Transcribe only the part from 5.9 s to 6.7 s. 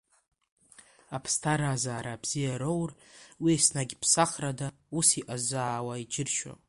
џьыршьоит.